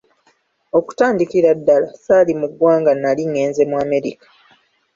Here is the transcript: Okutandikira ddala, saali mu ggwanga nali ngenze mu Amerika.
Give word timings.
Okutandikira 0.77 1.49
ddala, 1.59 1.87
saali 2.05 2.31
mu 2.39 2.47
ggwanga 2.51 2.91
nali 3.01 3.23
ngenze 3.31 3.61
mu 3.69 3.75
Amerika. 3.85 4.25